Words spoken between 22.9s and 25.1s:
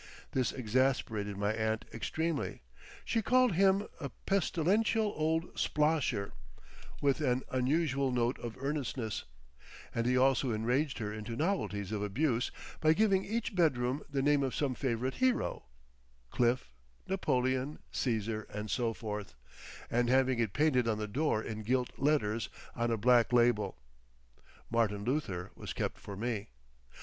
black label. "Martin